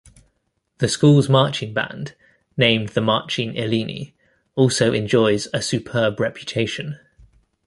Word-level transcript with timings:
The 0.79 0.87
school's 0.87 1.29
marching 1.29 1.75
band, 1.75 2.15
named 2.57 2.89
the 2.89 3.01
Marching 3.01 3.53
Illini, 3.53 4.15
also 4.55 4.93
enjoys 4.93 5.47
a 5.53 5.61
superb 5.61 6.19
reputation. 6.19 6.97